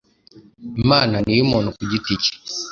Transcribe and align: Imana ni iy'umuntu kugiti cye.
Imana 0.83 1.15
ni 1.25 1.31
iy'umuntu 1.33 1.69
kugiti 1.77 2.13
cye. 2.23 2.33